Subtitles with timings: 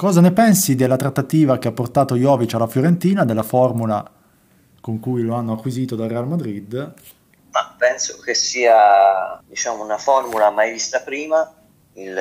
[0.00, 4.02] Cosa ne pensi della trattativa che ha portato Jovic alla Fiorentina, della formula
[4.80, 6.94] con cui lo hanno acquisito dal Real Madrid?
[7.50, 11.54] Ma penso che sia diciamo, una formula mai vista prima.
[11.92, 12.18] Il,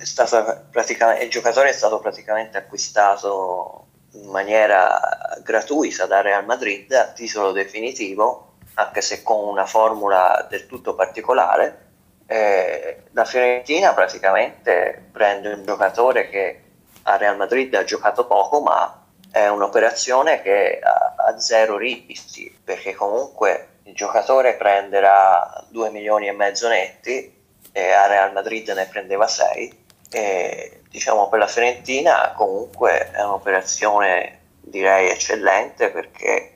[0.00, 4.98] il giocatore è stato praticamente acquistato in maniera
[5.44, 11.90] gratuita dal Real Madrid a titolo definitivo, anche se con una formula del tutto particolare.
[12.26, 16.62] Eh, la Fiorentina praticamente prende un giocatore che
[17.08, 23.80] a Real Madrid ha giocato poco, ma è un'operazione che ha, zero rischi, perché comunque
[23.84, 27.36] il giocatore prenderà 2 milioni e mezzo netti
[27.72, 34.40] e a Real Madrid ne prendeva 6 e diciamo per la Fiorentina comunque è un'operazione
[34.60, 36.54] direi eccellente perché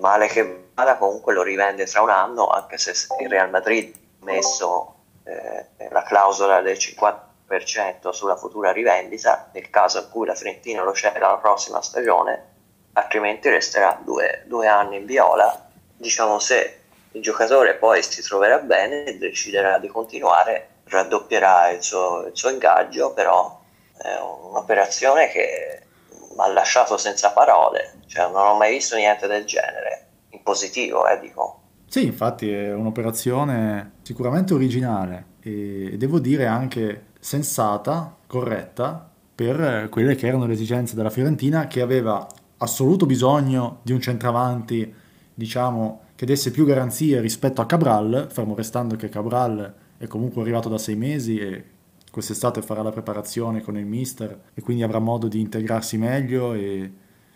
[0.00, 4.24] male che vada comunque lo rivende tra un anno anche se il Real Madrid ha
[4.24, 7.27] messo eh, la clausola del 50
[8.12, 12.44] sulla futura rivendita nel caso in cui la Fiorentina lo cede la prossima stagione,
[12.92, 15.68] altrimenti resterà due, due anni in viola.
[15.96, 16.80] Diciamo se
[17.12, 22.50] il giocatore poi si troverà bene e deciderà di continuare, raddoppierà il suo, il suo
[22.50, 23.60] ingaggio, però
[23.96, 29.44] è un'operazione che mi ha lasciato senza parole, cioè non ho mai visto niente del
[29.44, 31.62] genere, in positivo, eh, dico.
[31.86, 40.26] Sì, infatti è un'operazione sicuramente originale e devo dire anche sensata, corretta, per quelle che
[40.26, 42.26] erano le esigenze della Fiorentina che aveva
[42.56, 44.90] assoluto bisogno di un centravanti,
[45.34, 50.70] diciamo, che desse più garanzie rispetto a Cabral, fermo restando che Cabral è comunque arrivato
[50.70, 51.64] da sei mesi e
[52.10, 56.90] quest'estate farà la preparazione con il mister e quindi avrà modo di integrarsi meglio e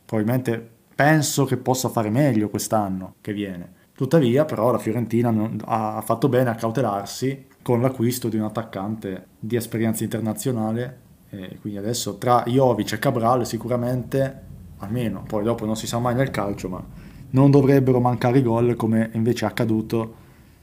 [0.07, 3.81] probabilmente penso che possa fare meglio quest'anno che viene.
[4.03, 5.33] Tuttavia, però, la Fiorentina
[5.65, 10.99] ha fatto bene a cautelarsi con l'acquisto di un attaccante di esperienza internazionale.
[11.31, 14.41] E quindi adesso tra Jovic e Cabral sicuramente,
[14.79, 16.85] almeno, poi dopo non si sa mai nel calcio, ma
[17.31, 20.15] non dovrebbero mancare i gol come invece è accaduto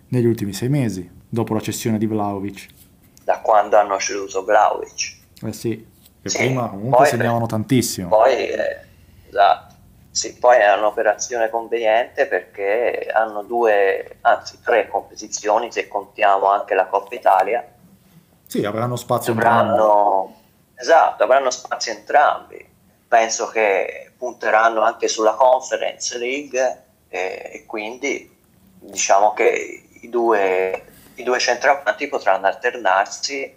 [0.09, 2.67] negli ultimi sei mesi, dopo la cessione di Vlaovic.
[3.23, 5.15] Da quando hanno ceduto Vlaovic?
[5.43, 5.87] Eh sì,
[6.21, 8.09] che sì, prima comunque segnavano tantissimo.
[8.09, 8.77] Poi, eh,
[9.29, 9.68] esatto
[10.19, 16.87] sì, poi è un'operazione conveniente perché hanno due, anzi tre competizioni, se contiamo anche la
[16.87, 17.65] Coppa Italia.
[18.45, 20.35] Sì, avranno spazio avranno,
[20.75, 22.67] Esatto, avranno spazio entrambi.
[23.07, 28.37] Penso che punteranno anche sulla Conference League e, e quindi
[28.77, 30.85] diciamo che i due,
[31.15, 33.55] i due centravanti potranno alternarsi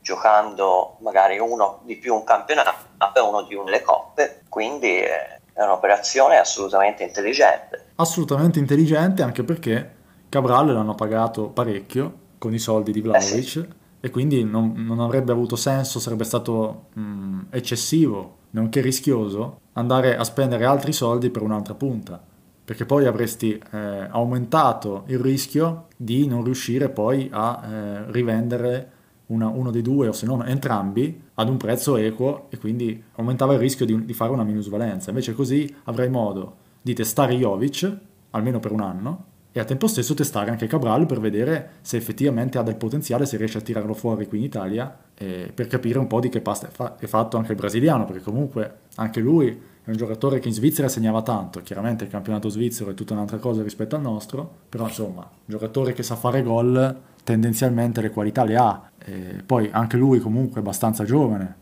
[0.00, 2.72] giocando magari uno di più un campionato
[3.16, 4.42] e uno di più le coppe.
[4.48, 7.86] Quindi eh, è un'operazione assolutamente intelligente.
[7.94, 9.92] Assolutamente intelligente anche perché
[10.28, 13.68] Cabral l'hanno pagato parecchio con i soldi di Vlaovic eh sì.
[14.00, 20.24] e quindi non, non, avrebbe avuto senso, sarebbe stato mh, eccessivo, nonché rischioso, andare a
[20.24, 22.22] spendere altri soldi per un'altra punta
[22.64, 28.90] perché poi avresti eh, aumentato il rischio di non riuscire poi a eh, rivendere
[29.26, 33.54] una, uno dei due o se non entrambi ad un prezzo equo e quindi aumentava
[33.54, 35.10] il rischio di, di fare una minusvalenza.
[35.10, 37.96] Invece così avrai modo di testare Jovic,
[38.30, 39.24] almeno per un anno,
[39.56, 43.36] e al tempo stesso testare anche Cabral per vedere se effettivamente ha del potenziale, se
[43.36, 46.66] riesce a tirarlo fuori qui in Italia, eh, per capire un po' di che pasta
[46.66, 49.46] è, fa- è fatto anche il brasiliano, perché comunque anche lui
[49.84, 53.36] è un giocatore che in Svizzera segnava tanto, chiaramente il campionato svizzero è tutta un'altra
[53.36, 58.42] cosa rispetto al nostro, però insomma, un giocatore che sa fare gol tendenzialmente le qualità
[58.42, 58.90] le ha.
[58.98, 61.54] E poi anche lui comunque è abbastanza giovane,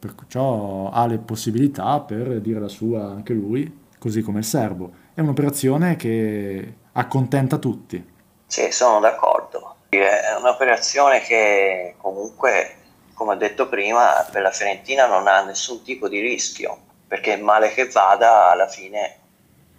[0.00, 5.04] perciò ha le possibilità per dire la sua anche lui, così come il serbo.
[5.14, 8.14] È un'operazione che accontenta tutti.
[8.46, 9.76] Sì, sono d'accordo.
[9.88, 12.76] È un'operazione che comunque,
[13.14, 17.72] come ho detto prima, per la Fiorentina non ha nessun tipo di rischio, perché male
[17.72, 19.18] che vada alla fine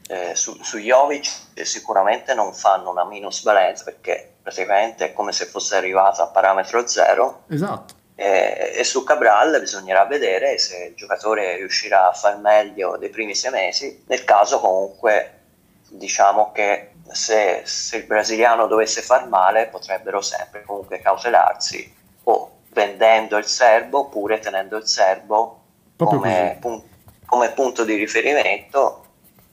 [0.07, 1.29] eh, su, su Jovic
[1.63, 7.43] sicuramente non fanno una minusvalenza perché praticamente è come se fosse arrivato a parametro zero.
[7.49, 7.95] Esatto.
[8.15, 13.35] E, e, su Cabral bisognerà vedere se il giocatore riuscirà a far meglio dei primi
[13.35, 14.03] sei mesi.
[14.07, 15.33] Nel caso, comunque,
[15.89, 23.37] diciamo che se, se il brasiliano dovesse far male, potrebbero sempre comunque cautelarsi o vendendo
[23.37, 25.61] il serbo oppure tenendo il serbo
[25.95, 26.81] come, pun-
[27.25, 29.03] come punto di riferimento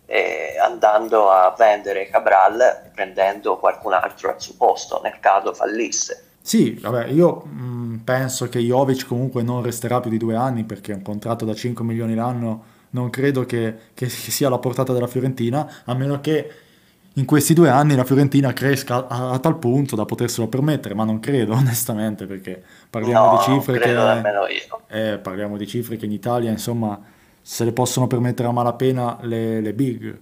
[0.07, 6.25] eh, andando a vendere Cabral prendendo qualcun altro al suo posto nel caso fallisse.
[6.43, 10.65] Sì, vabbè, io mh, mm, penso che Jovic comunque non resterà più di due anni
[10.65, 15.07] perché un contratto da 5 milioni l'anno non credo che, che sia alla portata della
[15.07, 16.64] Fiorentina, a meno che
[17.15, 21.05] in questi due anni la Fiorentina cresca a, a, tal punto da poterselo permettere, ma
[21.05, 26.13] non credo onestamente perché parliamo no, di cifre che eh, parliamo di cifre che in
[26.13, 27.01] Italia insomma
[27.41, 30.19] se le possono permettere a malapena le, le big.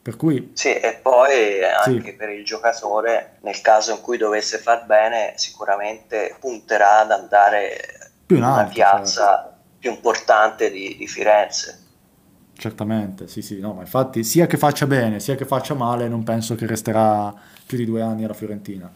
[0.00, 0.52] Per cui...
[0.54, 2.12] Sì, e poi anche sì.
[2.14, 8.36] per il giocatore, nel caso in cui dovesse far bene, sicuramente punterà ad andare più
[8.36, 9.54] in una alto, piazza certo.
[9.80, 11.85] più importante di, di Firenze.
[12.58, 16.22] Certamente, sì, sì, no, ma infatti sia che faccia bene sia che faccia male, non
[16.22, 17.34] penso che resterà
[17.66, 18.90] più di due anni alla Fiorentina.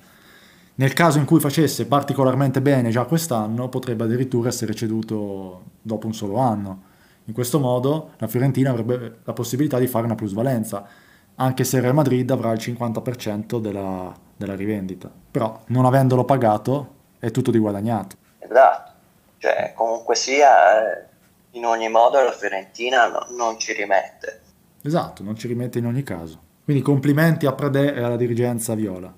[0.76, 6.14] Nel caso in cui facesse particolarmente bene già quest'anno, potrebbe addirittura essere ceduto dopo un
[6.14, 6.82] solo anno.
[7.26, 10.86] In questo modo la Fiorentina avrebbe la possibilità di fare una plusvalenza,
[11.34, 15.10] anche se il Real Madrid avrà il 50% della, della rivendita.
[15.30, 18.16] Però non avendolo pagato è tutto di guadagnato.
[18.38, 18.92] Esatto,
[19.36, 21.08] cioè comunque sia eh,
[21.52, 24.40] in ogni modo la Fiorentina no, non ci rimette.
[24.82, 26.40] Esatto, non ci rimette in ogni caso.
[26.64, 29.12] Quindi complimenti a Pradè e alla dirigenza Viola.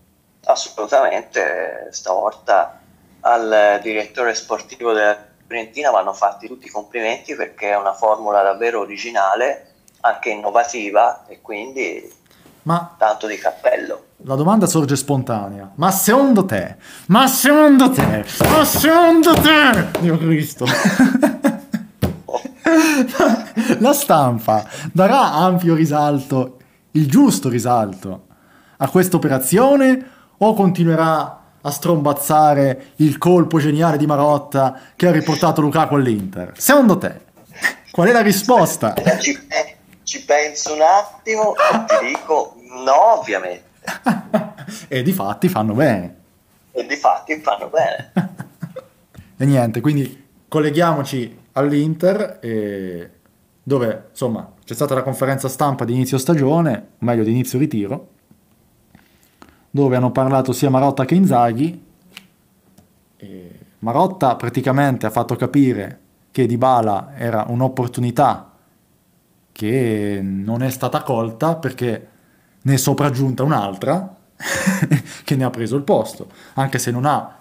[0.45, 2.81] Assolutamente, stavolta
[3.21, 8.81] al direttore sportivo della Fiorentina vanno fatti tutti i complimenti perché è una formula davvero
[8.81, 12.21] originale, anche innovativa e quindi
[12.63, 14.05] ma tanto di cappello.
[14.25, 15.73] La domanda sorge spontanea.
[15.75, 16.77] Ma secondo te?
[17.07, 18.25] Ma secondo te?
[18.49, 20.01] Ma secondo te?
[20.01, 20.65] Dio Cristo.
[23.79, 26.59] la stampa darà ampio risalto,
[26.93, 28.27] il giusto risalto
[28.77, 35.61] a questa operazione o continuerà a strombazzare il colpo geniale di Marotta che ha riportato
[35.61, 36.53] Lukaku all'Inter?
[36.57, 37.21] Secondo te,
[37.93, 38.95] qual è la risposta?
[39.21, 43.71] Ci, eh, ci penso un attimo e ti dico no, ovviamente.
[44.89, 46.17] e di fatti fanno bene.
[46.73, 48.13] E di fatti fanno bene.
[49.37, 53.11] e niente, quindi colleghiamoci all'Inter e
[53.63, 58.09] dove insomma c'è stata la conferenza stampa di inizio stagione, o meglio di inizio ritiro,
[59.71, 61.85] dove hanno parlato sia Marotta che Inzaghi.
[63.17, 66.01] E Marotta praticamente ha fatto capire
[66.31, 68.51] che Dybala era un'opportunità
[69.53, 72.09] che non è stata colta perché
[72.63, 74.17] ne è sopraggiunta un'altra
[75.25, 77.39] che ne ha preso il posto, anche se non ha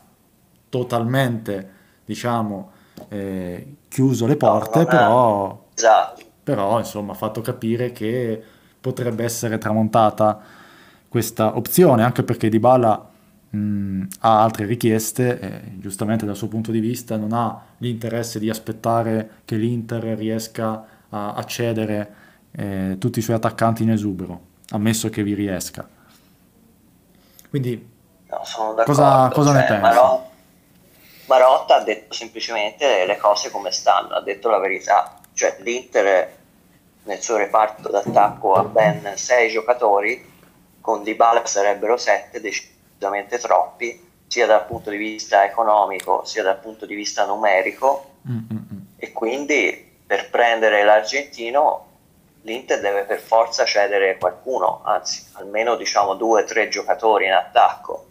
[0.69, 1.69] totalmente,
[2.05, 2.71] diciamo,
[3.13, 6.21] eh, chiuso le porte, no, però, esatto.
[6.43, 8.41] però insomma ha fatto capire che
[8.79, 10.39] potrebbe essere tramontata
[11.09, 13.09] questa opzione, anche perché Dybala
[13.49, 18.49] mh, ha altre richieste, e giustamente dal suo punto di vista non ha l'interesse di
[18.49, 22.13] aspettare che l'Inter riesca a, a cedere
[22.51, 25.85] eh, tutti i suoi attaccanti in esubero, ammesso che vi riesca.
[27.49, 27.89] Quindi
[28.29, 28.37] no,
[28.85, 30.29] cosa, cosa cioè, ne pensi?
[31.31, 36.39] Marotta ha detto semplicemente le cose come stanno, ha detto la verità, cioè l'Inter
[37.03, 40.29] nel suo reparto d'attacco ha ben sei giocatori,
[40.81, 46.85] con Dybala sarebbero sette, decisamente troppi, sia dal punto di vista economico sia dal punto
[46.85, 48.85] di vista numerico Mm-mm.
[48.97, 51.87] e quindi per prendere l'argentino
[52.41, 58.05] l'Inter deve per forza cedere qualcuno, anzi almeno diciamo due o tre giocatori in attacco.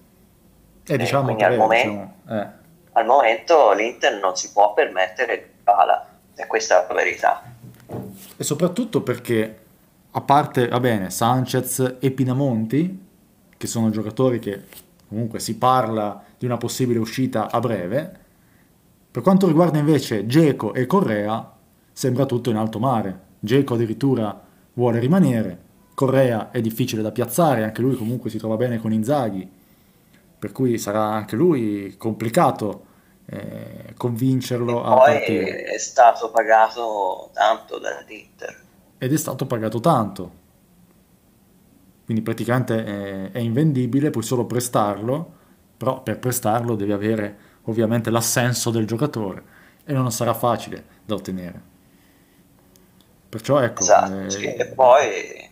[0.87, 2.60] E diciamo e che al momento, diciamo, eh
[2.93, 7.43] al momento l'Inter non si può permettere pala, e questa è la verità.
[8.37, 9.59] E soprattutto perché,
[10.11, 13.07] a parte, va bene, Sanchez e Pinamonti,
[13.57, 14.65] che sono giocatori che
[15.09, 18.19] comunque si parla di una possibile uscita a breve,
[19.11, 21.53] per quanto riguarda invece Geco e Correa,
[21.93, 23.29] sembra tutto in alto mare.
[23.41, 24.41] Geco addirittura
[24.75, 25.59] vuole rimanere,
[25.95, 29.51] Correa è difficile da piazzare, anche lui comunque si trova bene con Inzaghi,
[30.41, 32.87] per cui sarà anche lui complicato
[33.27, 35.65] eh, convincerlo a poi partire.
[35.65, 38.63] è stato pagato tanto dall'Inter.
[38.99, 40.39] Ed è stato pagato tanto.
[42.07, 45.39] Quindi praticamente è, è invendibile, puoi solo prestarlo,
[45.77, 49.43] però per prestarlo devi avere ovviamente l'assenso del giocatore
[49.85, 51.63] e non sarà facile da ottenere.
[53.29, 53.83] Perciò ecco...
[53.83, 55.51] Esatto, eh, sì, e, poi, e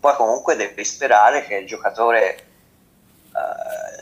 [0.00, 3.97] poi comunque devi sperare che il giocatore eh,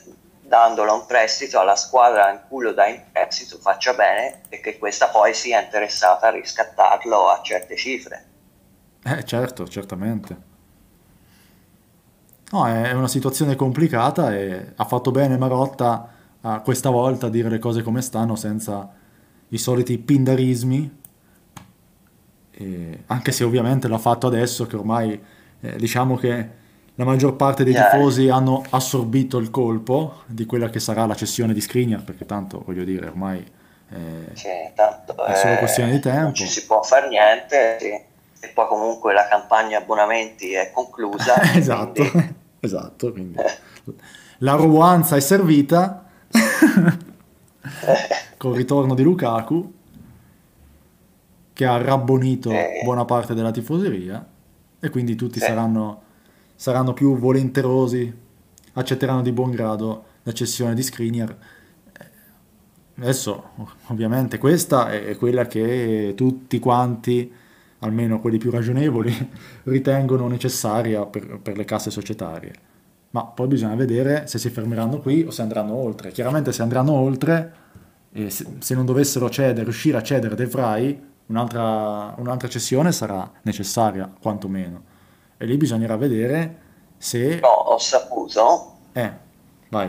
[0.46, 4.60] dandolo a un prestito alla squadra in cui lo dai in prestito faccia bene e
[4.60, 8.24] che questa poi sia interessata a riscattarlo a certe cifre.
[9.04, 10.54] Eh certo, certamente.
[12.50, 16.10] No, è una situazione complicata e ha fatto bene Marotta
[16.40, 18.88] a questa volta a dire le cose come stanno senza
[19.48, 21.02] i soliti pindarismi,
[22.52, 25.20] e anche se ovviamente l'ha fatto adesso che ormai
[25.60, 26.64] eh, diciamo che
[26.96, 27.90] la maggior parte dei Yeah.
[27.90, 32.62] tifosi hanno assorbito il colpo di quella che sarà la cessione di Skriniar, perché tanto
[32.64, 33.38] voglio dire ormai
[33.90, 34.72] eh, Sì, è
[35.36, 36.22] solo eh, questione di tempo.
[36.22, 37.90] non ci si può fare niente sì.
[38.46, 42.10] e poi comunque la campagna abbonamenti è conclusa esatto.
[42.10, 43.38] quindi esatto, quindi
[44.38, 46.04] l'arroganza è servita
[48.36, 49.72] col ritorno di Lukaku
[51.52, 52.80] che ha rabbonito Eh.
[52.84, 54.24] buona parte della tifoseria
[54.80, 55.46] e quindi tutti Sì.
[55.46, 56.02] saranno,
[56.56, 58.12] saranno più volenterosi,
[58.72, 61.36] accetteranno di buon grado la cessione di Skriniar.
[62.98, 63.50] Adesso,
[63.88, 67.30] ovviamente, questa è quella che tutti quanti,
[67.80, 69.30] almeno quelli più ragionevoli,
[69.64, 72.52] ritengono necessaria per, per le casse societarie.
[73.10, 76.10] Ma poi bisogna vedere se si fermeranno qui o se andranno oltre.
[76.10, 77.54] Chiaramente se andranno oltre,
[78.12, 83.30] e se, se non dovessero cedere, riuscire a cedere De Vrij, un'altra, un'altra cessione sarà
[83.42, 84.94] necessaria, quantomeno.
[85.38, 86.60] E lì bisognerà vedere
[86.96, 87.38] se...
[87.40, 89.12] No, ho saputo Eh,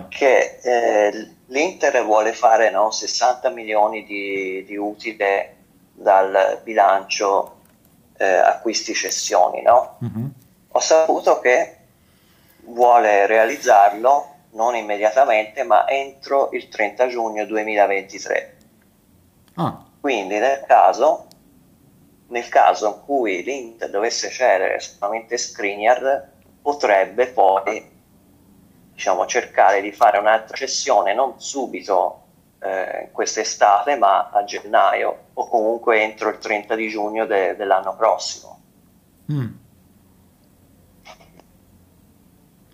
[0.10, 5.56] che eh, l'Inter vuole fare no, 60 milioni di, di utile
[5.94, 7.56] dal bilancio
[8.18, 9.98] eh, acquisti cessioni, no?
[10.00, 10.32] Mhm.
[10.72, 11.78] Ho saputo che
[12.66, 18.58] vuole realizzarlo non immediatamente, ma entro il 30 giugno 2023.
[19.56, 21.28] Ah, Quindi nel caso,
[22.30, 26.30] nel caso in cui l'Inter dovesse cedere solamente Skriniar,
[26.62, 27.90] potrebbe poi
[28.94, 32.24] diciamo, cercare di fare un'altra cessione non subito
[32.60, 38.60] eh, quest'estate, ma a gennaio o comunque entro il 30 di giugno de- dell'anno prossimo.
[39.32, 39.48] mm.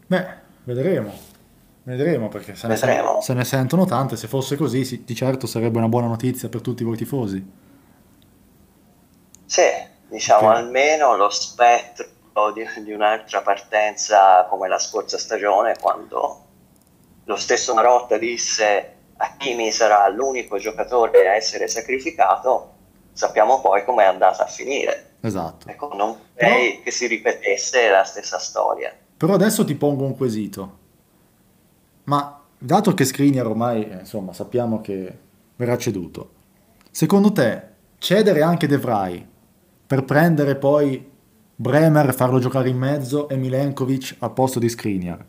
[0.07, 0.25] Beh,
[0.63, 1.31] vedremo.
[1.83, 3.19] Vedremo perché se ne, Vedremo.
[3.21, 4.15] se ne sentono tante.
[4.15, 7.45] Se fosse così, sì, di certo sarebbe una buona notizia per tutti voi tifosi.
[9.53, 9.61] Sì,
[10.07, 10.55] diciamo Ok.
[10.55, 16.43] almeno lo spettro di, di un'altra partenza come la scorsa stagione, quando
[17.25, 22.71] lo stesso Marotta disse Hakimi sarà l'unico giocatore a essere sacrificato,
[23.11, 25.17] sappiamo poi com'è andata a finire.
[25.21, 25.69] Esatto.
[25.69, 28.91] Ecco, non vorrei che si ripetesse la stessa storia.
[29.15, 30.77] Però adesso ti pongo un quesito.
[32.05, 35.15] Ma dato che Skriniar ormai, eh, insomma, sappiamo che
[35.57, 36.31] verrà ceduto,
[36.89, 37.67] secondo te
[37.99, 39.31] cedere anche De Vrij
[39.93, 41.07] per prendere poi
[41.55, 45.23] Bremer farlo giocare in mezzo e Milenkovic al posto di Skriniar?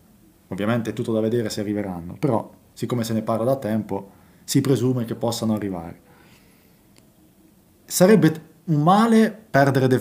[0.48, 4.08] Ovviamente è tutto da vedere se arriveranno, però siccome se ne parla da tempo,
[4.42, 6.00] si presume che possano arrivare.
[7.84, 10.00] Sarebbe un male perdere De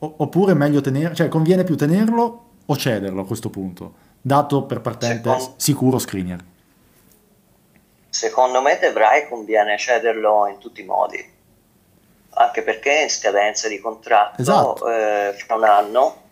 [0.00, 4.80] o- oppure meglio tenere, cioè conviene più tenerlo o cederlo a questo punto, dato per
[4.80, 6.44] partente Secondo- sicuro Skriniar.
[8.08, 11.24] Secondo me De Vrij conviene cederlo in tutti i modi,
[12.36, 14.88] anche perché è in scadenza di contratto Esatto.
[14.90, 16.22] eh, fra un anno,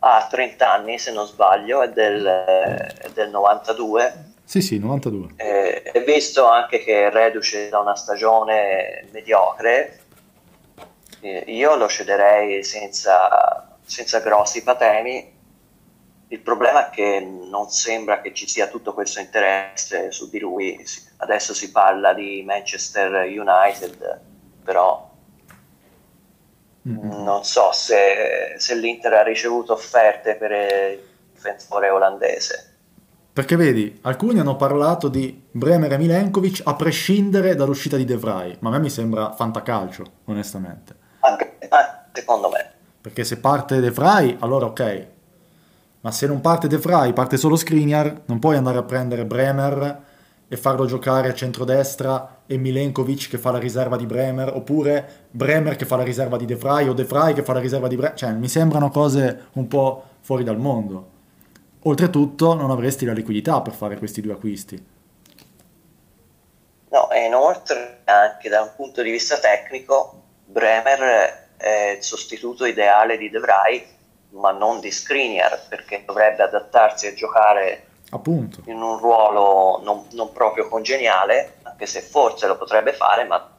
[0.00, 5.32] ha 30 anni se non sbaglio, è del, è del 92 Sì, sì, 92.
[5.36, 10.00] eh, e visto anche che è reduce da una stagione mediocre,
[11.20, 15.36] eh, io lo cederei senza, senza grossi patemi.
[16.30, 20.78] Il problema è che non sembra che ci sia tutto questo interesse su di lui.
[21.16, 24.20] Adesso si parla di Manchester United,
[24.62, 25.07] però
[26.94, 31.00] Non so se, se l'Inter ha ricevuto offerte per il
[31.32, 32.76] difensore olandese.
[33.32, 38.56] Perché vedi, alcuni hanno parlato di Bremer e Milenkovic a prescindere dall'uscita di De Vrij,
[38.60, 40.96] ma a me mi sembra fantacalcio, onestamente.
[41.20, 42.72] Anche, anche secondo me.
[43.00, 45.06] Perché se parte De Vrij, allora ok.
[46.00, 50.06] Ma se non parte De Vrij, parte solo Skriniar, non puoi andare a prendere Bremer
[50.48, 55.76] e farlo giocare a centrodestra e Milenkovic che fa la riserva di Bremer, oppure Bremer
[55.76, 57.96] che fa la riserva di De Vrij o De Vrij che fa la riserva di
[57.96, 58.16] Bremer.
[58.16, 61.16] Cioè, mi sembrano cose un po' fuori dal mondo.
[61.82, 64.86] Oltretutto non avresti la liquidità per fare questi due acquisti.
[66.90, 73.18] No, e inoltre anche da un punto di vista tecnico, Bremer è il sostituto ideale
[73.18, 73.84] di De Vrij,
[74.30, 78.62] ma non di Skriniar, perché dovrebbe adattarsi a giocare Appunto.
[78.66, 83.50] in un ruolo non, non proprio congeniale, anche se forse lo potrebbe fare, ma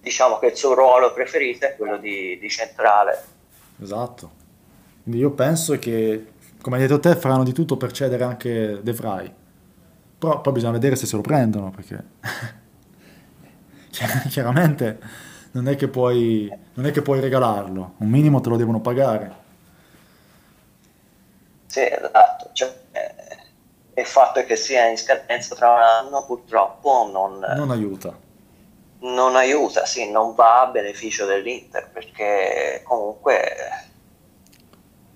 [0.00, 3.24] diciamo che il suo ruolo preferito è quello di, di centrale.
[3.82, 4.30] Esatto.
[5.02, 8.92] Quindi io penso che, come hai detto te, faranno di tutto per cedere anche De
[8.92, 9.32] Vrij.
[10.18, 12.04] Però poi bisogna vedere se se lo prendono, perché
[13.90, 14.98] Chiar- chiaramente
[15.52, 19.44] non è che puoi, non è che puoi regalarlo, un minimo te lo devono pagare.
[21.66, 22.25] Sì, esatto.
[23.98, 28.14] Il fatto è che sia in scadenza tra un anno purtroppo non, Non aiuta.
[29.00, 33.56] non aiuta, sì, non va a beneficio dell'Inter, perché comunque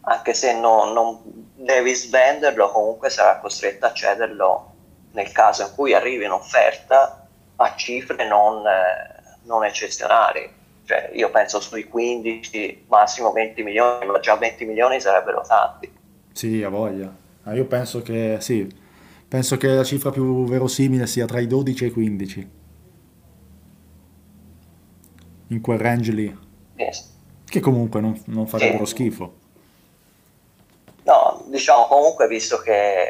[0.03, 1.21] anche se non, non
[1.55, 4.73] devi svenderlo, comunque sarà costretto a cederlo
[5.13, 8.63] nel caso in cui arrivi un'offerta a cifre non,
[9.43, 10.59] non eccezionali.
[10.87, 15.93] Cioè, io penso sui 15, massimo 20 milioni, ma già 20 milioni sarebbero tanti.
[16.33, 17.13] Sì, ha voglia.
[17.55, 18.69] Io penso che sì,
[19.29, 22.51] penso che la cifra più verosimile sia tra i 12 e i 15.
[25.49, 26.39] In quel range lì.
[26.77, 27.09] Yes.
[27.45, 28.95] Che comunque non, non farebbero Sì.
[28.95, 29.35] schifo.
[31.05, 33.09] No, diciamo comunque visto che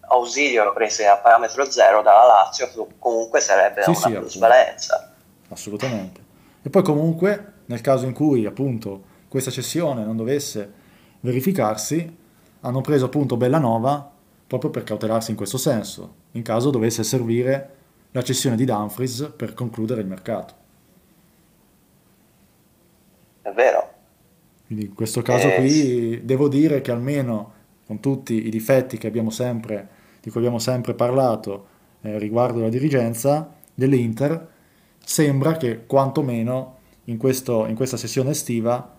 [0.00, 2.68] Ausilio lo prese a parametro zero dalla Lazio,
[2.98, 5.14] comunque sarebbe Sì, una sì, plusvalenza.
[5.50, 6.20] Assolutamente.
[6.62, 10.72] E poi comunque, nel caso in cui appunto questa cessione non dovesse
[11.20, 12.18] verificarsi,
[12.60, 14.10] hanno preso appunto Bellanova
[14.46, 17.76] proprio per cautelarsi in questo senso, in caso dovesse servire
[18.12, 20.54] la cessione di Dumfries per concludere il mercato.
[23.42, 23.88] È vero.
[24.66, 27.52] Quindi in questo caso Eh, qui devo dire che almeno
[27.86, 29.88] con tutti i difetti che abbiamo sempre,
[30.20, 31.66] di cui abbiamo sempre parlato
[32.02, 34.48] eh, riguardo la dirigenza dell'Inter,
[34.98, 38.94] sembra che quantomeno in, questo- in questa sessione estiva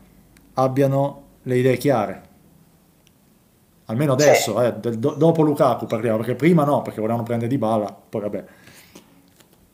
[0.56, 2.30] abbiano le idee chiare.
[3.92, 7.94] Almeno adesso, eh, del- do- dopo Lukaku parliamo, perché prima no, perché volevano prendere Dybala,
[8.10, 8.44] poi vabbè.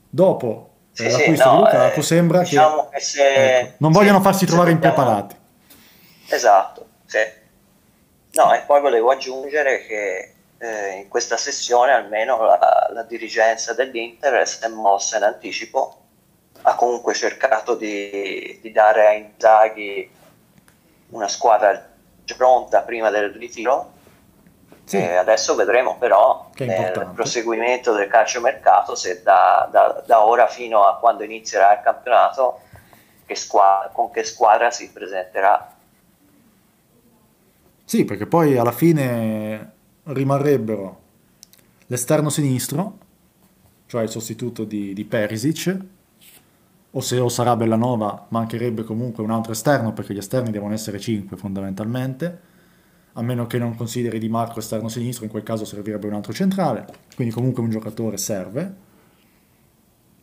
[0.09, 3.73] Dopo Sì, eh, sì, l'acquisto di no, Lukaku eh, sembra diciamo che che se- ecco,
[3.77, 5.35] non se- vogliono farsi trovare impreparati.
[6.29, 7.19] Esatto, sì.
[8.33, 14.47] No, e poi volevo aggiungere che eh, in questa sessione almeno la, la dirigenza dell'Inter
[14.47, 15.97] si è mossa in anticipo,
[16.63, 20.09] ha comunque cercato di, di dare a Inzaghi
[21.09, 21.87] una squadra
[22.35, 23.93] pronta prima del ritiro
[24.87, 24.95] Sì.
[24.97, 27.13] e adesso vedremo però nel importante.
[27.13, 32.61] proseguimento del calciomercato se da, da- da ora fino a quando inizierà il campionato
[33.25, 35.73] che squa- con che squadra si presenterà.
[37.83, 39.71] Sì, perché poi alla fine
[40.03, 41.01] rimarrebbero
[41.87, 42.97] l'esterno sinistro,
[43.87, 45.77] cioè il sostituto di, di Perisic,
[46.91, 50.99] o se o sarà Bellanova, mancherebbe comunque un altro esterno, perché gli esterni devono essere
[50.99, 52.41] 5 fondamentalmente,
[53.17, 56.33] a meno che non consideri Di Marco esterno sinistro, in quel caso servirebbe un altro
[56.33, 58.85] centrale, quindi comunque un giocatore serve.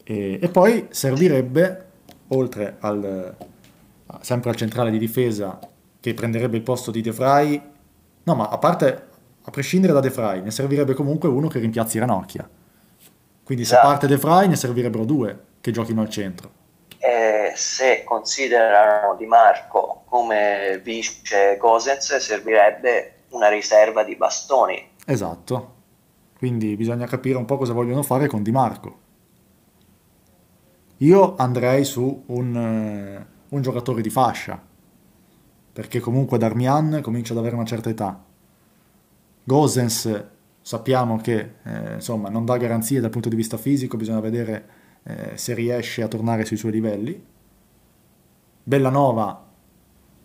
[0.05, 1.87] E, e poi servirebbe,
[2.29, 3.37] oltre al,
[4.21, 5.59] sempre al centrale di difesa,
[5.99, 7.61] che prenderebbe il posto di De Vrij,
[8.23, 9.07] no ma a parte,
[9.43, 12.49] a prescindere da De Vrij, ne servirebbe comunque uno che rimpiazzi Ranocchia.
[13.43, 16.63] Quindi se parte De Vrij ne servirebbero due che giochino al centro.
[17.07, 24.93] E se considerano Di Marco come vice Gosens servirebbe una riserva di bastoni.
[25.05, 25.75] Esatto.
[26.39, 28.99] Quindi bisogna capire un po' cosa vogliono fare con Di Marco.
[30.99, 34.59] Io andrei su un, eh, un giocatore di fascia,
[35.75, 38.19] perché comunque Darmian comincia ad avere una certa età.
[39.43, 40.25] Gosens
[40.63, 45.33] sappiamo che eh, insomma non dà garanzie dal punto di vista fisico, bisogna vedere eh,
[45.37, 47.23] se riesce a tornare sui suoi livelli.
[48.63, 49.45] Bellanova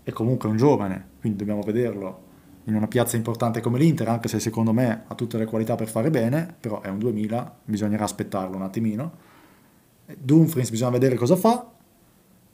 [0.04, 2.28] è comunque un giovane, quindi dobbiamo vederlo
[2.66, 5.88] in una piazza importante come l'Inter, anche se secondo me ha tutte le qualità per
[5.88, 9.28] fare bene, però è un 2000, bisognerà aspettarlo un attimino.
[10.18, 11.70] Dumfries bisogna vedere cosa fa,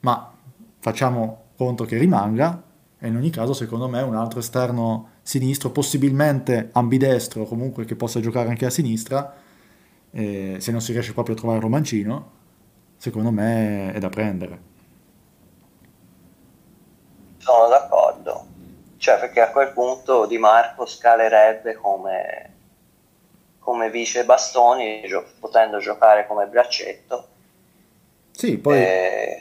[0.00, 0.32] ma
[0.78, 2.62] facciamo conto che rimanga
[2.98, 8.20] e in ogni caso secondo me un altro esterno sinistro, possibilmente ambidestro, comunque che possa
[8.20, 9.34] giocare anche a sinistra,
[10.10, 12.30] eh, se non si riesce proprio a trovarlo mancino,
[12.96, 14.74] secondo me è da prendere.
[17.38, 18.46] Sono d'accordo.
[18.98, 22.50] Cioè, perché a quel punto Di Marco scalerebbe come,
[23.58, 27.28] come vice bastoni, gio- potendo giocare come braccetto.
[28.30, 29.40] Sì, poi E-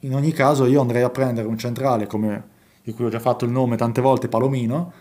[0.00, 3.44] in ogni caso io andrei a prendere un centrale come di cui ho già fatto
[3.44, 4.92] il nome tante volte, Palomino,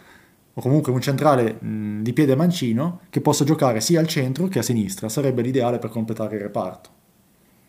[0.53, 4.59] o comunque un centrale mh, di piede mancino che possa giocare sia al centro che
[4.59, 6.89] a sinistra, sarebbe l'ideale per completare il reparto.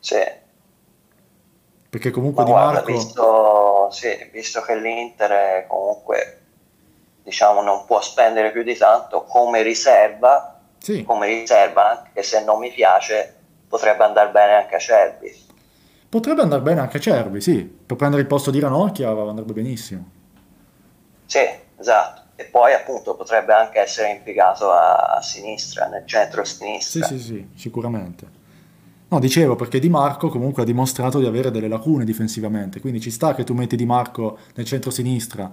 [0.00, 0.16] sì.
[1.90, 2.92] Perché comunque Ma Di guarda, Marco...
[2.92, 6.36] visto, sì, visto che l'Inter è comunque
[7.22, 12.58] diciamo non può spendere più di tanto come riserva, Sì, come riserva, anche se non
[12.58, 13.34] mi piace,
[13.68, 15.48] potrebbe andare bene anche a Cervi.
[16.10, 20.10] potrebbe andare bene anche a Cervi, sì, per prendere il posto di Ranocchia andrebbe benissimo.
[21.24, 21.38] Sì,
[21.78, 22.22] esatto.
[22.40, 27.06] E poi appunto potrebbe anche essere impiegato a, a sinistra, nel Sì, centro-sinistra.
[27.06, 28.38] sì, sì, sicuramente.
[29.08, 33.10] No, dicevo perché Di Marco comunque ha dimostrato di avere delle lacune difensivamente, quindi ci
[33.10, 35.52] sta che tu metti Di Marco nel centro-sinistra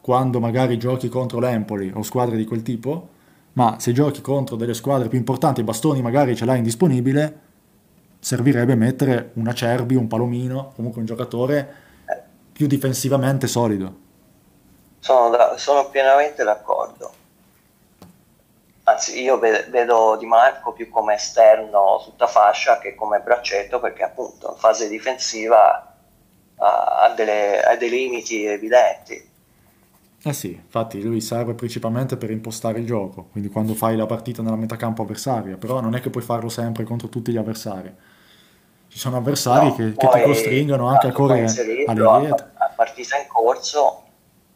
[0.00, 3.08] quando magari giochi contro l'Empoli o squadre di quel tipo,
[3.54, 7.40] ma se giochi contro delle squadre più importanti e bastoni magari ce l'hai indisponibile,
[8.20, 11.68] servirebbe mettere una Cerbi, un Palomino, comunque un giocatore
[12.52, 14.06] più difensivamente solido.
[15.00, 17.12] Sono, da- sono pienamente d'accordo.
[18.84, 24.02] Anzi, io ve- vedo Di Marco più come esterno tutta fascia che come braccetto, perché
[24.02, 25.94] appunto in fase difensiva
[26.56, 29.30] ha, ha delle- ha dei limiti evidenti.
[30.20, 34.42] Eh sì, infatti lui serve principalmente per impostare il gioco, quindi quando fai la partita
[34.42, 37.94] nella metacampo avversaria, però non è che puoi farlo sempre contro tutti gli avversari.
[38.88, 43.26] Ci sono avversari No, che, che ti costringono anche a correre a, a partita in
[43.28, 44.02] corso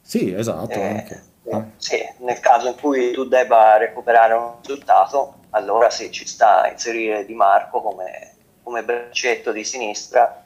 [0.02, 5.38] Sì, esatto, Eh, eh, Ah, sì, nel caso in cui tu debba recuperare un risultato,
[5.50, 10.40] allora sì, ci sta a inserire Di Marco come, come braccetto di sinistra,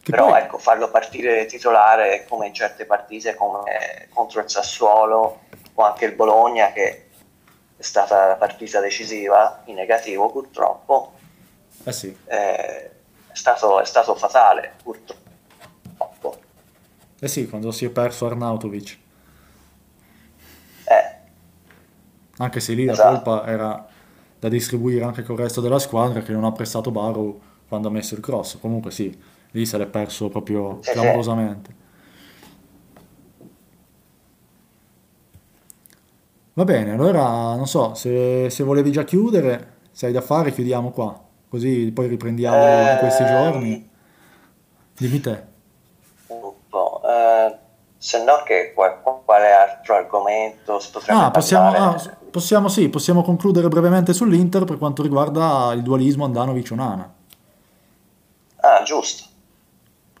[0.00, 5.40] Che però poi, ecco, farlo partire titolare come in certe partite come contro il Sassuolo
[5.74, 7.08] o anche il Bologna, che
[7.76, 11.14] è stata la partita decisiva in negativo purtroppo,
[11.84, 15.26] eh sì, eh, è stato, è stato fatale purtroppo.
[17.20, 18.98] Eh sì, quando si è perso Arnautovic,
[20.84, 21.16] Eh,
[22.38, 23.08] anche se lì la Esatto.
[23.08, 23.86] colpa era
[24.38, 28.14] da distribuire anche col resto della squadra che non ha prestato Barrow quando ha messo
[28.14, 28.58] il cross.
[28.60, 29.16] Comunque sì,
[29.52, 30.92] lì se l'è perso proprio Sì, sì.
[30.92, 31.74] clamorosamente.
[36.54, 40.90] Va bene, allora non so, se, se volevi già chiudere, se hai da fare, chiudiamo
[40.90, 41.18] qua.
[41.48, 43.88] Così poi riprendiamo in questi giorni.
[44.98, 45.47] Dimmi te.
[47.98, 53.22] Se no, che qual- quale altro argomento si potrebbe Ah, possiamo, ah, possiamo, sì, possiamo
[53.22, 57.14] concludere brevemente sull'Inter per quanto riguarda il dualismo Andanovic-Onana.
[58.62, 59.24] Ah, giusto.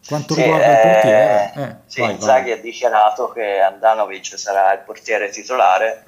[0.06, 2.58] Quanto Sì, riguarda il eh, portiere, eh, sì, vai, Inzaghi vai.
[2.58, 6.06] ha dichiarato che Andanovic sarà il portiere titolare,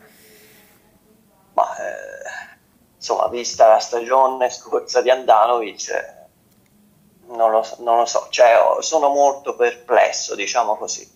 [1.54, 2.56] ma eh,
[2.96, 6.28] insomma, vista la stagione scorsa di Andanovic, eh,
[7.28, 11.08] non lo, so- non lo so, cioè, oh, sono molto perplesso, diciamo così.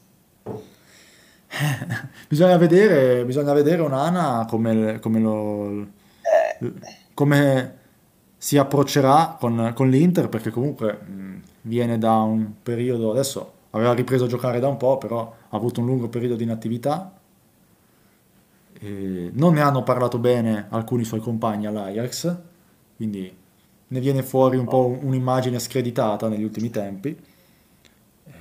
[2.29, 5.87] Bisogna vedere, bisogna vedere Onana come, come lo,
[6.25, 6.59] Eh,
[7.15, 7.79] come
[8.37, 14.25] si approccerà con, con l'Inter, perché comunque mh, viene da un periodo, adesso aveva ripreso
[14.25, 17.13] a giocare da un po', però ha avuto un lungo periodo di inattività.
[18.79, 22.37] E non ne hanno parlato bene alcuni suoi compagni all'Ajax,
[22.97, 23.35] quindi
[23.87, 27.17] ne viene fuori un po' un- un'immagine screditata negli ultimi tempi.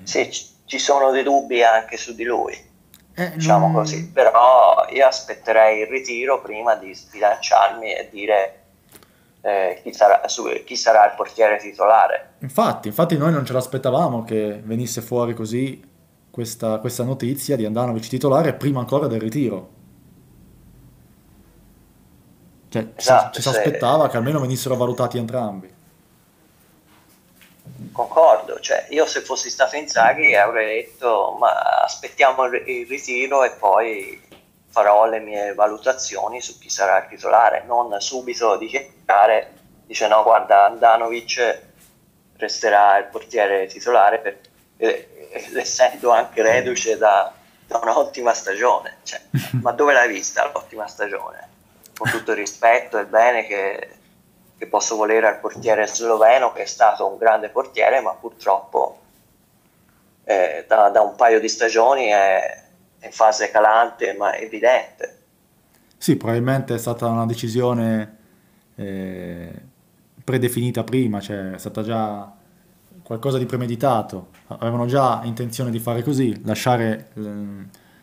[0.03, 0.29] sì,
[0.65, 2.55] ci sono dei dubbi anche su di lui.
[3.15, 8.57] Eh, diciamo non- così, però io aspetterei il ritiro prima di sbilanciarmi e dire
[9.41, 12.33] eh, chi, sarà, su- chi sarà il portiere titolare.
[12.39, 15.83] Infatti, infatti noi non ce l'aspettavamo che venisse fuori così
[16.31, 19.69] questa, questa notizia di Andanovic titolare prima ancora del ritiro.
[22.69, 25.71] Cioè, ci, si- Esatto, ci si se- aspettava che almeno venissero valutati entrambi.
[27.91, 34.21] Concordo, cioè io se fossi stato Inzaghi avrei detto ma aspettiamo il, ritiro e poi
[34.69, 39.53] farò le mie valutazioni su chi sarà il titolare, non subito dichiarare,
[39.85, 41.61] dice no guarda Andanovic
[42.37, 44.39] resterà il portiere titolare per-
[44.77, 47.31] eh, eh, essendo anche reduce da,
[47.67, 49.21] da un'ottima stagione, Cioè,
[49.61, 51.49] ma dove l'hai vista l'ottima stagione?
[51.95, 53.89] Con tutto il rispetto e il bene che,
[54.63, 58.99] che posso volere al portiere sloveno che è stato un grande portiere ma purtroppo
[60.23, 62.63] eh, da, da un paio di stagioni è
[63.01, 65.19] in fase calante ma evidente.
[65.97, 68.17] Sì, probabilmente è stata una decisione
[68.75, 69.51] eh,
[70.23, 72.31] predefinita prima, cioè è stata già
[73.03, 74.29] qualcosa di premeditato.
[74.47, 77.29] Avevano già intenzione di fare così, lasciare eh,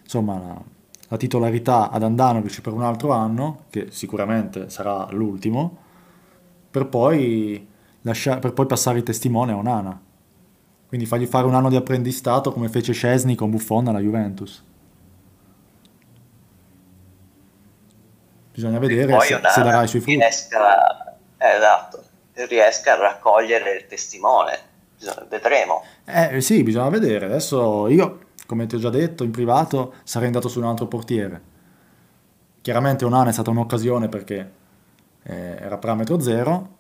[0.02, 0.62] insomma, la,
[1.08, 5.88] la titolarità ad Andanovic per un altro anno, che sicuramente sarà l'ultimo,
[6.70, 7.66] per poi,
[8.02, 10.00] lascia- per poi passare il testimone a Onana.
[10.86, 14.64] Quindi fargli fare un anno di apprendistato come fece Scesni con Buffon alla Juventus.
[18.52, 20.18] Bisogna vedere Poi se, Onana se darà i suoi frutti.
[20.18, 22.02] riesca, eh, esatto,
[22.48, 24.58] riesca a raccogliere il testimone,
[24.98, 25.82] Bisogna- vedremo.
[26.04, 27.26] Eh sì, bisogna vedere.
[27.26, 31.48] Adesso io, come ti ho già detto in privato, sarei andato su un altro portiere.
[32.60, 34.50] Chiaramente Onana è stata un'occasione perché
[35.22, 36.78] eh, era parametro zero.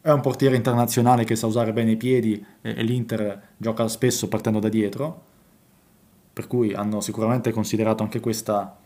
[0.00, 4.28] È un portiere internazionale che sa usare bene i piedi e, e l'Inter gioca spesso
[4.28, 5.28] partendo da dietro.
[6.32, 8.76] Per cui hanno sicuramente considerato anche questa,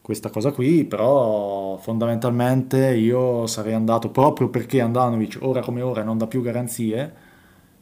[0.00, 6.16] questa cosa qui, però fondamentalmente io sarei andato proprio perché Andanovic ora come ora non
[6.16, 7.12] dà più garanzie,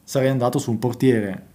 [0.03, 1.47] sarei andato su un portiere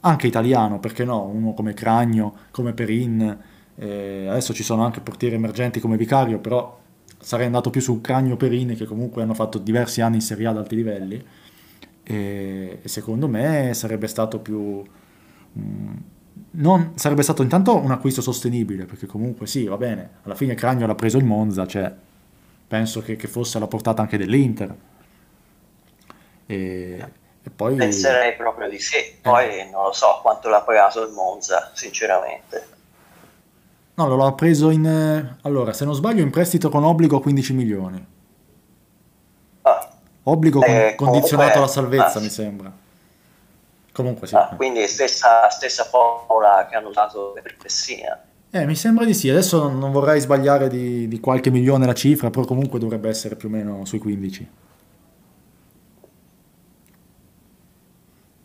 [0.00, 1.24] anche italiano, perché no?
[1.24, 3.38] Uno come Cragno, come Perin,
[3.74, 6.79] eh, adesso ci sono anche portieri emergenti come Vicario, però
[7.20, 10.50] sarei andato più su Cragno Perin che comunque hanno fatto diversi anni in Serie A
[10.50, 11.24] ad alti livelli
[12.02, 14.82] e, e secondo me sarebbe stato più...
[15.58, 15.96] mm,
[16.52, 20.86] non, sarebbe stato intanto un acquisto sostenibile, perché comunque sì, va bene, alla fine Cragno
[20.86, 21.94] l'ha preso il Monza, cioè
[22.66, 24.74] penso che, che fosse alla portata anche dell'Inter.
[26.46, 27.06] E,
[27.42, 27.76] e poi...
[27.76, 32.78] Penserei proprio di sì, poi non lo so quanto l'ha pagato il Monza, sinceramente.
[34.00, 34.86] No, l'ho preso in...
[34.86, 38.06] eh, Allora, se non sbaglio, in prestito con obbligo a 15 milioni.
[39.62, 39.90] Ah,
[40.22, 42.72] Obbligo con- Eh, condizionato comunque- alla salvezza, ah, mi sembra.
[43.92, 44.34] Comunque sì.
[44.36, 48.22] ah, quindi stessa, stessa formula che hanno usato per Messina.
[48.50, 49.28] Eh, mi sembra di sì.
[49.28, 53.36] Adesso non, non vorrei sbagliare di, di qualche milione la cifra, però comunque dovrebbe essere
[53.36, 54.48] più o meno sui 15.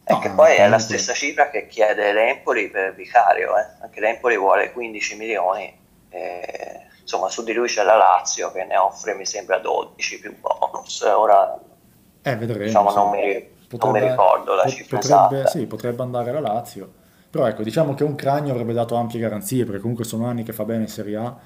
[0.07, 3.65] E che poi è la stessa cifra che chiede l'Empoli per Vicario, eh.
[3.81, 5.75] anche l'Empoli vuole 15 milioni,
[6.09, 10.39] eh, insomma su di lui c'è la Lazio che ne offre mi sembra 12 più
[10.39, 11.59] bonus, ora
[12.21, 12.63] Eh, vedremo.
[12.63, 15.45] diciamo non mi, non mi ricordo la cifra potrebbe, esatta.
[15.45, 16.93] sì, potrebbe andare la Lazio.
[17.29, 20.53] Però ecco, diciamo che un Cragno avrebbe dato ampie garanzie, perché comunque sono anni che
[20.53, 21.37] fa bene in Serie A.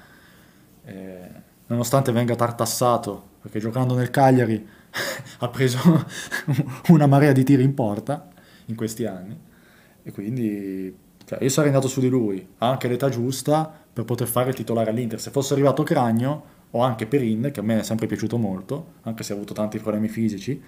[0.84, 1.30] eh,
[1.66, 4.66] nonostante venga tartassato, perché giocando nel Cagliari
[5.40, 5.78] ha preso
[6.88, 8.28] una marea di tiri in porta
[8.70, 9.38] in questi anni.
[10.02, 14.50] E quindi cioè, io sarei andato su di lui, anche l'età giusta per poter fare
[14.50, 15.20] il titolare all'Inter.
[15.20, 19.22] Se fosse arrivato Cragno o anche Perin, che a me è sempre piaciuto molto, anche
[19.22, 20.60] se ha avuto tanti problemi fisici,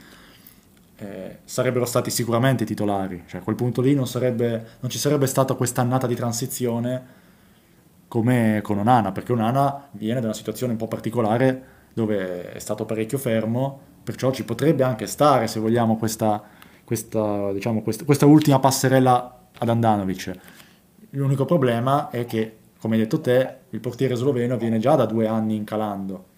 [0.97, 3.25] eh, sarebbero stati sicuramente titolari.
[3.27, 7.21] Cioè, a quel punto lì non, sarebbe, non ci sarebbe stata questa annata di transizione
[8.09, 12.85] come con Onana, perché Onana viene da una situazione un po' particolare dove è stato
[12.85, 16.43] parecchio fermo, perciò ci potrebbe anche stare, se vogliamo, questa,
[16.85, 20.33] questa, diciamo, questa, questa ultima passerella ad Andanovic.
[21.11, 25.27] L'unico problema è che, come hai detto te, il portiere sloveno viene già da due
[25.27, 26.31] anni incalando.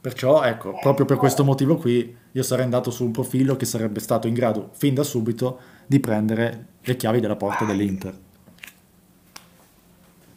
[0.00, 3.98] Perciò, ecco, proprio per questo motivo qui, io sarei andato su un profilo che sarebbe
[3.98, 8.16] stato in grado, fin da subito, di prendere le chiavi della porta dell'Inter.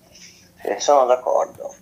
[0.09, 1.75] Sì, sono d'accordo.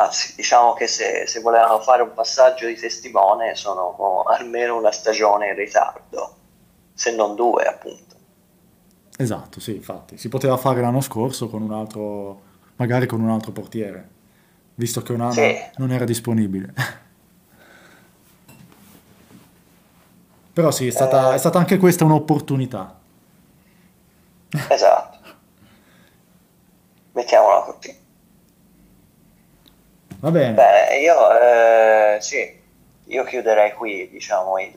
[0.00, 5.48] Anzi, diciamo che se, se volevano fare un passaggio di testimone sono almeno una stagione
[5.48, 6.36] in ritardo,
[6.94, 8.14] se non due appunto.
[9.18, 10.16] Esatto, sì, infatti.
[10.16, 12.42] Si poteva fare l'anno scorso con un altro,
[12.76, 14.08] magari con un altro portiere,
[14.76, 15.56] visto che un anno Sì.
[15.78, 16.72] non era disponibile.
[20.52, 21.34] Però sì, è stata, Eh.
[21.34, 22.96] è stata anche questa un'opportunità.
[24.68, 25.18] Esatto.
[27.12, 28.06] Mettiamola così.
[30.20, 30.54] Va bene.
[30.54, 32.56] Beh, io eh, sì,
[33.04, 34.74] io chiuderei qui, diciamo, il,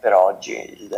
[0.00, 0.90] per oggi il,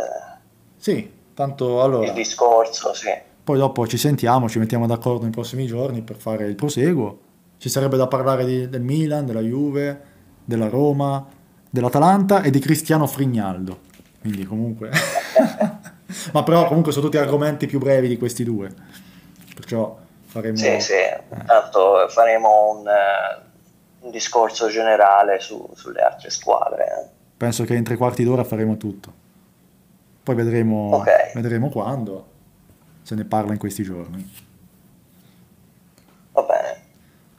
[0.77, 3.11] Sì, tanto allora, il discorso, sì.
[3.43, 7.19] poi dopo ci sentiamo, ci mettiamo d'accordo nei prossimi giorni per fare il proseguo.
[7.57, 10.01] Ci sarebbe da parlare di- del Milan, della Juve,
[10.43, 11.25] della Roma,
[11.69, 13.79] dell'Atalanta e di Cristiano Frignaldo.
[14.19, 14.89] Quindi comunque...
[16.31, 18.69] Ma però comunque sono tutti argomenti più brevi di questi due.
[19.53, 20.55] Perciò faremo...
[20.55, 20.93] Sì, sì,
[21.45, 23.41] tanto faremo un, eh,
[24.05, 26.83] un discorso generale su- sulle altre squadre.
[26.85, 27.09] eh.
[27.37, 29.11] Penso che in tre quarti d'ora faremo tutto.
[30.23, 31.33] Poi vedremo, Ok.
[31.33, 32.33] vedremo quando.
[33.01, 34.31] Se ne parla in questi giorni.
[36.31, 36.83] Va bene.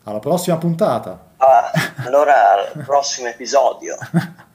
[0.05, 1.25] Alla prossima puntata.
[1.39, 1.71] Ah,
[2.05, 3.97] allora, al prossimo episodio.